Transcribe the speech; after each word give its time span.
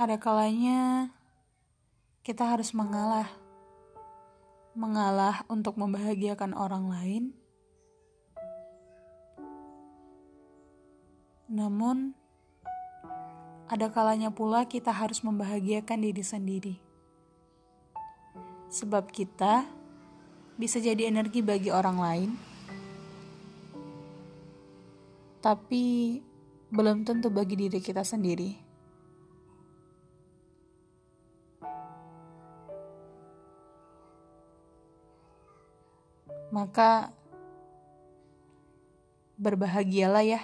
ada 0.00 0.16
kalanya 0.16 1.12
kita 2.24 2.48
harus 2.48 2.72
mengalah. 2.72 3.28
Mengalah 4.72 5.44
untuk 5.44 5.76
membahagiakan 5.76 6.56
orang 6.56 6.88
lain. 6.88 7.24
Namun, 11.52 12.16
ada 13.68 13.92
kalanya 13.92 14.32
pula 14.32 14.64
kita 14.64 14.88
harus 14.88 15.20
membahagiakan 15.20 16.00
diri 16.00 16.24
sendiri. 16.24 16.74
Sebab 18.72 19.12
kita 19.12 19.68
bisa 20.56 20.80
jadi 20.80 21.12
energi 21.12 21.44
bagi 21.44 21.68
orang 21.68 21.98
lain, 22.00 22.30
tapi 25.44 26.16
belum 26.72 27.04
tentu 27.04 27.28
bagi 27.28 27.68
diri 27.68 27.82
kita 27.84 28.00
sendiri. 28.00 28.69
Maka 36.50 37.14
berbahagialah 39.40 40.24
ya. 40.26 40.40